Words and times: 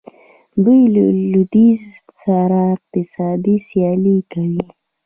دوی 0.63 0.81
له 0.93 1.03
لویدیځ 1.33 1.81
سره 2.21 2.59
اقتصادي 2.75 3.55
سیالي 3.67 4.17
کوي. 4.31 4.65